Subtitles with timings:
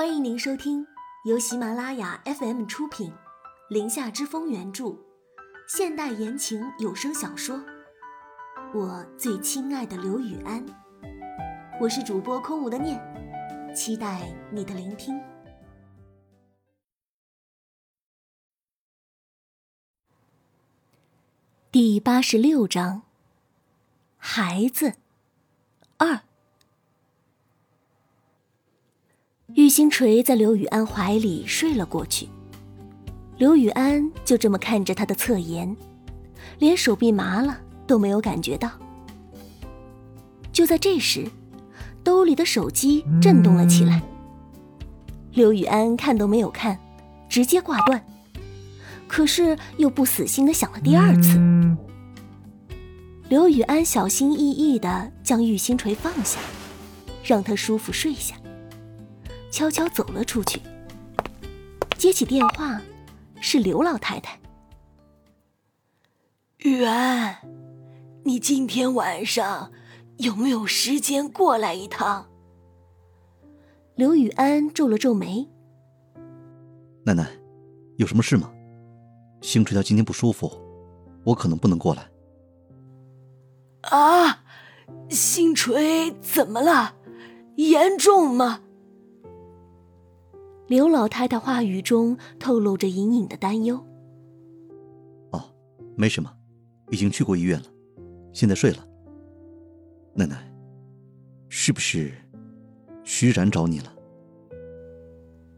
[0.00, 0.86] 欢迎您收听
[1.26, 3.10] 由喜马拉雅 FM 出品，
[3.68, 4.96] 《林下之风》原著，
[5.68, 7.58] 现代言情有声小说
[8.72, 10.66] 《我最亲爱的刘雨安》。
[11.78, 12.98] 我是主播空无的念，
[13.76, 15.20] 期待你的聆听。
[21.70, 23.02] 第八十六章，
[24.16, 24.94] 孩子
[25.98, 26.22] 二。
[29.54, 32.28] 玉星锤在刘雨安怀里睡了过去，
[33.36, 35.76] 刘雨安就这么看着他的侧颜，
[36.58, 38.70] 连手臂麻了都没有感觉到。
[40.52, 41.26] 就在这时，
[42.04, 44.02] 兜里的手机震动了起来。
[45.32, 46.78] 刘雨安看都没有看，
[47.28, 48.04] 直接挂断，
[49.06, 51.38] 可是又不死心的响了第二次。
[53.28, 56.38] 刘雨安小心翼翼的将玉星锤放下，
[57.24, 58.34] 让他舒服睡下。
[59.50, 60.60] 悄悄走了出去，
[61.98, 62.80] 接起电话，
[63.40, 64.38] 是刘老太太。
[66.58, 67.36] 雨安，
[68.24, 69.72] 你今天晚上
[70.18, 72.28] 有没有时间过来一趟？
[73.96, 75.48] 刘雨安皱了皱眉。
[77.04, 77.28] 奶奶，
[77.96, 78.50] 有什么事吗？
[79.40, 80.52] 星锤他今天不舒服，
[81.24, 82.08] 我可能不能过来。
[83.82, 84.44] 啊，
[85.08, 86.94] 星锤怎么了？
[87.56, 88.60] 严重吗？
[90.70, 93.74] 刘老太太话语中透露着隐隐的担忧。
[95.32, 95.42] 哦，
[95.96, 96.32] 没什么，
[96.92, 97.66] 已经去过医院了，
[98.32, 98.86] 现在睡了。
[100.14, 100.48] 奶奶，
[101.48, 102.12] 是不是
[103.02, 103.92] 徐然找你了？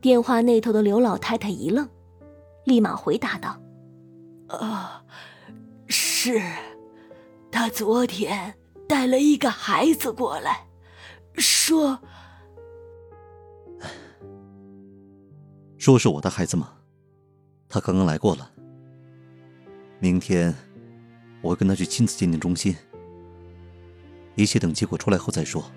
[0.00, 1.86] 电话那头的刘老太太一愣，
[2.64, 3.60] 立马回答道
[4.48, 5.04] ：“啊，
[5.88, 6.40] 是，
[7.50, 8.54] 他昨天
[8.88, 10.68] 带了一个孩子过来，
[11.34, 11.98] 说。”
[15.82, 16.74] 说是我的孩子吗？
[17.68, 18.48] 他刚刚来过了。
[19.98, 20.54] 明天
[21.40, 22.72] 我会跟他去亲子鉴定中心。
[24.36, 25.68] 一切等结果出来后再说。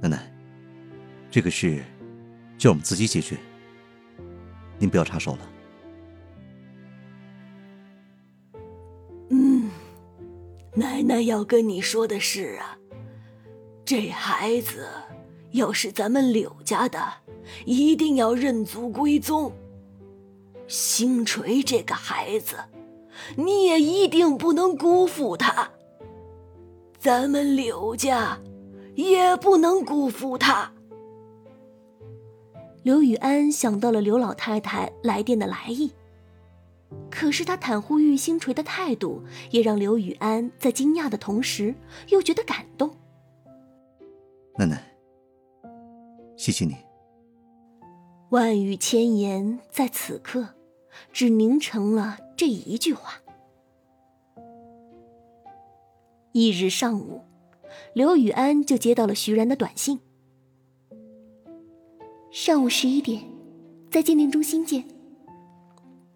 [0.00, 0.34] 奶奶，
[1.30, 1.80] 这个事
[2.58, 3.38] 就我们自己解决，
[4.80, 5.48] 您不要插手了。
[9.30, 9.70] 嗯，
[10.74, 12.76] 奶奶要跟你说的是啊，
[13.84, 14.88] 这孩子
[15.54, 17.00] 要是咱们柳家的。
[17.66, 19.52] 一定要认祖归宗。
[20.66, 22.56] 星锤这个孩子，
[23.36, 25.70] 你也一定不能辜负他。
[26.98, 28.38] 咱们柳家
[28.94, 30.72] 也不能辜负他。
[32.82, 35.92] 刘雨安想到了刘老太太来电的来意，
[37.10, 41.74] 可是他袒护玉星锤的态度，也让刘雨安在惊讶的同时
[42.08, 42.96] 又觉得感动。
[44.56, 44.93] 奶奶，
[46.44, 46.76] 谢谢你。
[48.28, 50.46] 万语千言在此刻，
[51.10, 53.14] 只凝成了这一句话。
[56.32, 57.22] 一日上午，
[57.94, 60.00] 刘雨安就接到了徐然的短信
[62.30, 63.22] ：“上午十一点，
[63.90, 64.84] 在鉴定中心见。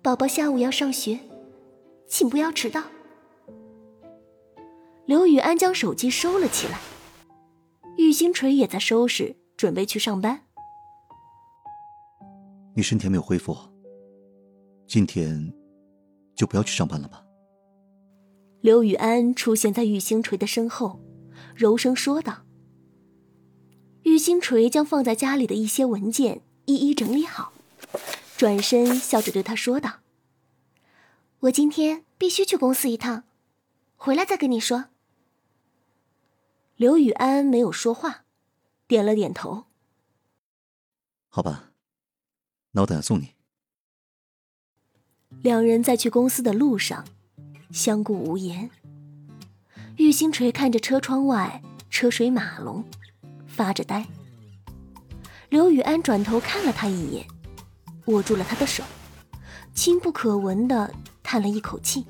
[0.03, 1.21] 宝宝下午要上学，
[2.07, 2.83] 请不要迟到。”
[5.09, 6.79] 刘雨安将手机收了起来，
[7.97, 10.41] 玉星锤也在收拾，准备去上班。
[12.75, 13.55] 你身体还没有恢复，
[14.87, 15.53] 今天
[16.37, 17.25] 就不要去上班了吧。
[18.61, 21.01] 刘雨安出现在玉星锤的身后，
[21.57, 22.45] 柔声说道。
[24.05, 27.53] 玉星锤将放在家里的一些文件一一整理好，
[28.37, 29.97] 转身笑着对他说道
[31.41, 33.25] ：“我今天必须去公司一趟，
[33.97, 34.87] 回来再跟你说。”
[36.77, 38.25] 刘雨安没有说话，
[38.89, 39.67] 点了点头。
[41.29, 41.67] 好吧。
[42.73, 43.35] 那我等下送你。
[45.43, 47.05] 两人在去公司的路上，
[47.71, 48.71] 相顾无言。
[49.97, 52.85] 玉星锤看着车窗外车水马龙，
[53.47, 54.07] 发着呆。
[55.49, 57.27] 刘雨安转头看了他一眼，
[58.07, 58.85] 握住了他的手，
[59.75, 62.07] 轻不可闻的叹了一口气。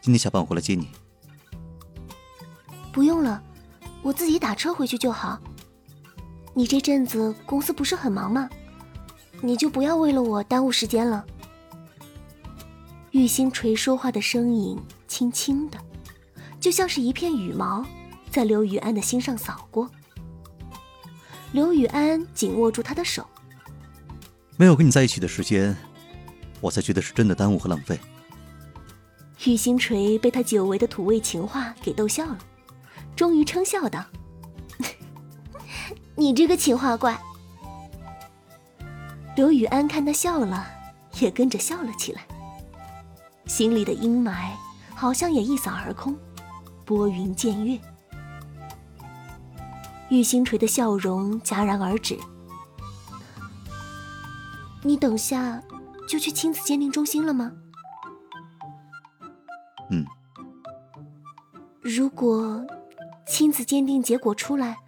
[0.00, 0.88] 今天下班我过来接你。
[2.92, 3.42] 不用了，
[4.02, 5.40] 我自己打车回去就好。
[6.54, 8.48] 你这阵子公司不是很忙吗？
[9.40, 11.24] 你就不要为了我耽误时间了。
[13.12, 15.78] 玉星锤说话的声音轻轻的，
[16.60, 17.84] 就像是一片羽毛
[18.30, 19.88] 在刘雨安的心上扫过。
[21.52, 23.26] 刘雨安紧握住他的手，
[24.56, 25.76] 没有跟你在一起的时间，
[26.60, 27.98] 我才觉得是真的耽误和浪费。
[29.44, 32.38] 玉星锤被他久违的土味情话给逗笑了，
[33.18, 34.04] 终于称笑道。
[36.14, 37.20] 你这个情话怪。
[39.34, 40.64] 刘雨安看他笑了，
[41.18, 42.22] 也跟着笑了起来，
[43.46, 44.52] 心里的阴霾
[44.94, 46.16] 好像也一扫而空，
[46.84, 47.76] 拨云见月。
[50.10, 52.16] 玉星锤的笑容戛然而止。
[54.84, 55.60] 你等下
[56.08, 57.50] 就去亲子鉴定中心了吗？
[59.90, 60.06] 嗯。
[61.80, 62.64] 如果
[63.28, 64.78] 亲子鉴定结果出来，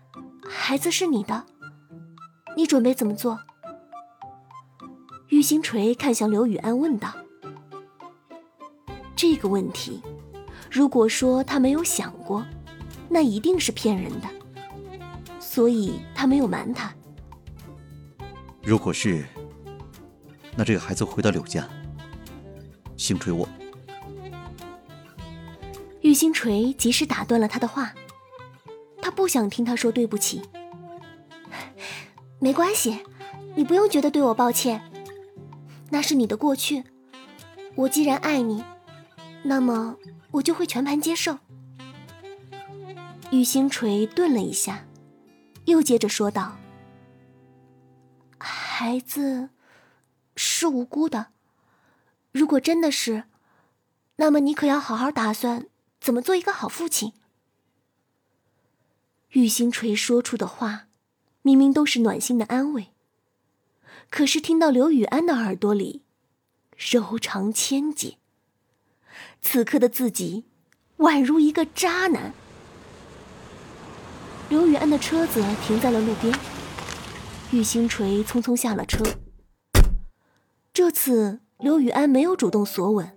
[0.48, 1.44] 孩子是你的，
[2.56, 3.38] 你准备怎么做？
[5.28, 7.12] 玉星锤看向刘雨安问道
[9.14, 10.02] ：“这个问题，
[10.70, 12.44] 如果说他没有想过，
[13.08, 14.28] 那一定是骗人的，
[15.38, 16.92] 所以他没有瞒他。
[18.62, 19.24] 如果是，
[20.56, 21.68] 那这个孩子回到柳家，
[22.96, 23.46] 星锤我。”
[26.00, 27.92] 玉星锤及时打断了他的话，
[29.02, 30.42] 他不想听他说对不起。
[32.38, 33.04] 没关系，
[33.54, 34.82] 你不用觉得对我抱歉，
[35.90, 36.84] 那是你的过去。
[37.74, 38.64] 我既然爱你，
[39.42, 39.96] 那么
[40.32, 41.38] 我就会全盘接受。
[43.30, 44.86] 玉星锤顿了一下，
[45.66, 46.56] 又接着说道
[48.38, 49.50] ：“孩子
[50.34, 51.28] 是无辜的，
[52.32, 53.24] 如果真的是，
[54.16, 55.66] 那么你可要好好打算。”
[56.00, 57.12] 怎么做一个好父亲？
[59.30, 60.86] 玉星锤说出的话，
[61.42, 62.88] 明明都是暖心的安慰，
[64.10, 66.02] 可是听到刘雨安的耳朵里，
[66.76, 68.16] 柔肠千结。
[69.40, 70.46] 此刻的自己，
[70.98, 72.34] 宛如一个渣男。
[74.48, 76.36] 刘雨安的车子停在了路边，
[77.52, 79.04] 玉星锤匆匆下了车。
[80.72, 83.16] 这次刘雨安没有主动索吻。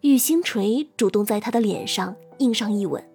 [0.00, 3.06] 玉星锤主动在他的脸上印上一吻。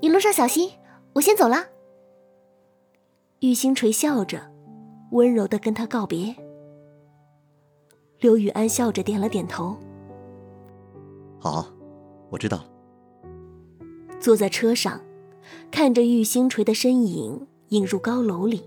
[0.00, 0.70] 你路上小心，
[1.14, 1.66] 我先走了。
[3.40, 4.40] 玉星锤笑着，
[5.12, 6.34] 温柔的跟他告别。
[8.20, 9.76] 刘雨安笑着点了点头。
[11.38, 11.66] 好，
[12.30, 12.66] 我知道了。
[14.20, 15.00] 坐在车上，
[15.70, 18.62] 看着玉星锤的身影引入高楼里，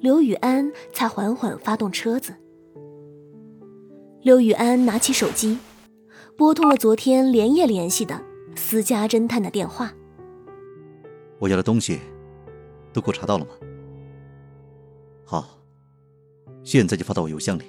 [0.00, 2.34] 刘雨安才缓缓发动车子。
[4.22, 5.58] 刘雨安拿起手机，
[6.36, 8.22] 拨通了昨天连夜联系的
[8.56, 9.92] 私家侦探的电话。
[11.38, 12.00] 我要的东西
[12.92, 13.50] 都给我查到了吗？
[15.24, 15.58] 好，
[16.62, 17.64] 现在就发到我邮箱里。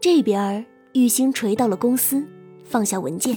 [0.00, 2.26] 这边玉星垂到了公司，
[2.64, 3.36] 放下文件，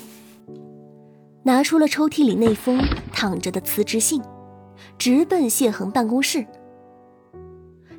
[1.44, 2.80] 拿出了抽屉里那封
[3.14, 4.22] 躺着的辞职信，
[4.98, 6.46] 直奔谢恒办公室。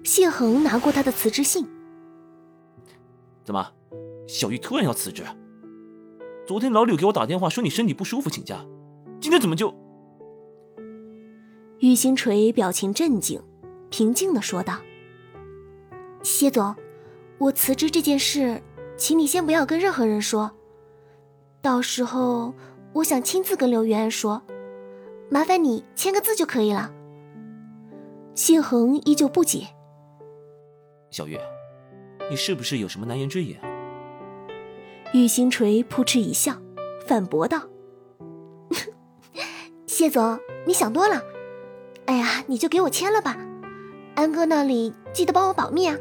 [0.05, 1.67] 谢恒拿过他的辞职信。
[3.45, 3.73] 怎么，
[4.27, 5.25] 小玉突然要辞职？
[6.47, 8.67] 昨天老柳给我打电话说你身体不舒服请假，
[9.21, 9.73] 今天怎么就……
[11.83, 13.43] 玉星锤表情镇静，
[13.91, 14.79] 平静的说道
[16.23, 16.77] ：“谢总，
[17.39, 18.63] 我辞职这件事，
[18.97, 20.53] 请你先不要跟任何人说，
[21.61, 22.55] 到时候
[22.93, 24.41] 我想亲自跟刘玉安说，
[25.29, 26.93] 麻烦你签个字就可以了。”
[28.37, 29.67] 谢恒依旧不解
[31.11, 31.41] ：“小月。”
[32.31, 33.57] 你是不是有什么难言之隐？
[35.13, 36.63] 玉星锤扑哧一笑，
[37.09, 37.61] 反驳道
[39.85, 41.21] ：“谢总，你想多了。
[42.13, 43.39] 哎呀，你就给我签了吧，
[44.17, 45.97] 安哥那里记得帮我保密啊。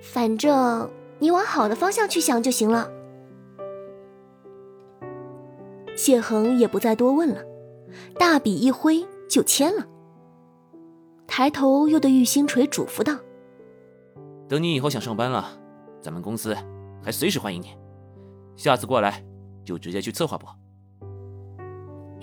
[0.00, 2.90] 反正你往好的方向去想就行了。”
[5.94, 7.44] 谢恒也不再多问了，
[8.18, 9.86] 大笔一挥就签了，
[11.28, 13.16] 抬头又对玉星锤嘱咐道。
[14.48, 15.56] 等你以后想上班了，
[16.00, 16.52] 咱们公司
[17.00, 17.76] 还随时欢迎你。
[18.56, 19.24] 下次过来
[19.64, 20.48] 就直接去策划部。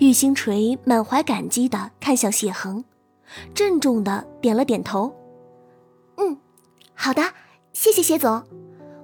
[0.00, 2.82] 玉星锤满怀感激的看向谢恒，
[3.54, 5.14] 郑重的点了点头。
[6.16, 6.38] 嗯，
[6.94, 7.22] 好的，
[7.74, 8.42] 谢谢谢总，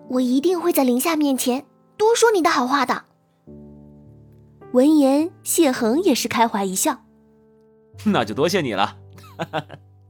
[0.09, 1.67] 我一定会在林夏面前
[1.99, 3.05] 多说你的好话的。
[4.73, 7.05] 闻言，谢恒也是开怀一笑。
[8.07, 8.97] 那就多谢你了。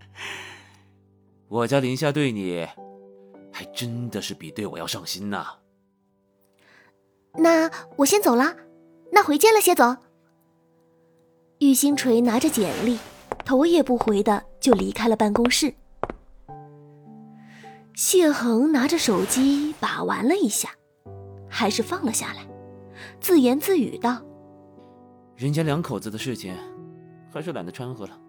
[1.49, 2.67] 我家林夏对你。
[3.53, 5.47] 还真的是比对我要上心呐。
[7.39, 8.55] 那我先走了，
[9.13, 9.97] 那回见了，谢总。
[11.59, 12.99] 玉星锤拿着简历，
[13.45, 15.73] 头也不回的就离开了办公室。
[17.95, 20.69] 谢恒拿着手机把玩了一下，
[21.49, 22.47] 还是放了下来，
[23.21, 24.23] 自言自语道
[25.35, 26.55] ：“人家两口子的事情，
[27.33, 28.21] 还是懒得掺和了。”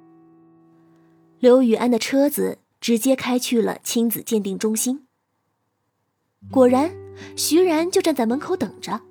[1.40, 5.06] 刘雨安的车子直接开去了亲子鉴定中心。
[6.50, 6.96] 果然，
[7.36, 9.02] 徐然就站在门口等着。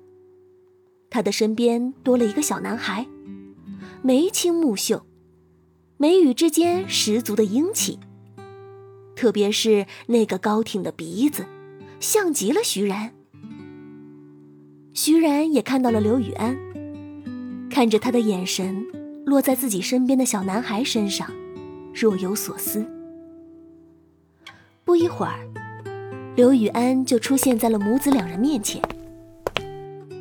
[1.11, 3.05] 他的身边多了一个小男孩，
[4.01, 5.05] 眉清目秀，
[5.97, 7.99] 眉宇之间十足的英气。
[9.15, 11.45] 特别是那个高挺的鼻子，
[11.99, 13.13] 像极了徐然。
[14.93, 16.57] 徐然也看到了刘雨安，
[17.69, 18.85] 看着他的眼神
[19.25, 21.31] 落在自己身边的小男孩身上，
[21.93, 22.85] 若有所思。
[24.85, 25.39] 不一会儿，
[26.35, 28.81] 刘雨安就出现在了母子两人面前。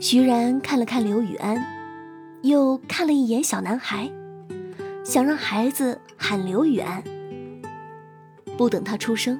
[0.01, 1.63] 徐然看了看刘雨安，
[2.43, 4.11] 又看了一眼小男孩，
[5.05, 7.03] 想让孩子喊刘雨安。
[8.57, 9.39] 不等他出声，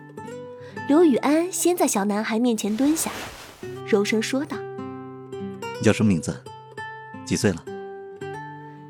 [0.89, 3.11] 刘雨安先在小男孩面前蹲下，
[3.87, 4.57] 柔声说道
[5.79, 6.43] ：“你叫什么名字？
[7.25, 7.65] 几岁了？”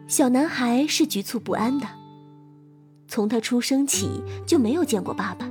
[0.08, 1.86] 小男孩是局促不安的，
[3.06, 5.48] 从他出生起就没有见过爸爸，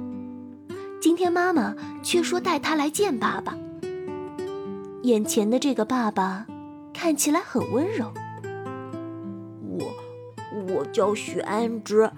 [1.00, 3.56] 今天妈妈却说带他来见爸爸。
[5.04, 6.48] 眼前的这个爸爸
[6.94, 8.12] 看起来很温柔。
[10.96, 12.10] 我，我叫许安之，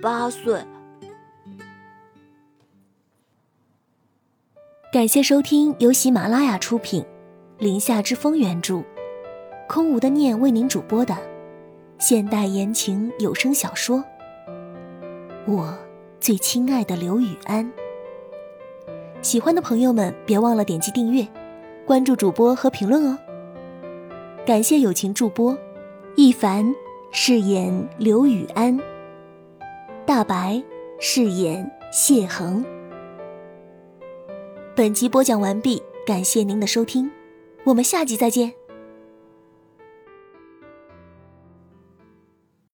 [0.00, 0.60] 八岁。
[4.92, 7.02] 感谢收听由喜马拉雅出品，
[7.58, 8.82] 《林下之风》原著，
[9.68, 11.16] 空无的念为您主播的
[11.98, 13.98] 现代言情有声小说
[15.46, 15.76] 《我
[16.20, 17.66] 最亲爱的刘雨安》。
[19.22, 21.26] 喜欢的朋友们别忘了点击订阅、
[21.84, 23.18] 关注主播和评论哦。
[24.46, 25.56] 感谢友情助播，
[26.14, 26.72] 一凡
[27.16, 28.76] 饰演刘雨安，
[30.04, 30.60] 大白
[30.98, 32.64] 饰演谢恒。
[34.74, 37.08] 本集播讲完毕，感谢您的收听，
[37.62, 38.52] 我们下集再见。